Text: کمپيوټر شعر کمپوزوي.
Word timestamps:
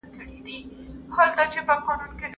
کمپيوټر 1.13 1.47
شعر 1.53 1.65
کمپوزوي. 1.87 2.27